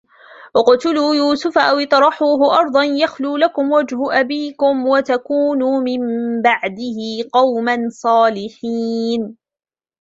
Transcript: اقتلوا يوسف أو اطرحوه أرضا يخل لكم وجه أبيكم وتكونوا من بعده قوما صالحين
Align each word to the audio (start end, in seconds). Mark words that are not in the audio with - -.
اقتلوا 0.55 1.15
يوسف 1.15 1.57
أو 1.57 1.77
اطرحوه 1.79 2.59
أرضا 2.59 2.83
يخل 2.83 3.39
لكم 3.39 3.71
وجه 3.71 3.97
أبيكم 4.19 4.87
وتكونوا 4.87 5.79
من 5.81 5.97
بعده 6.41 7.29
قوما 7.33 7.87
صالحين 7.89 9.37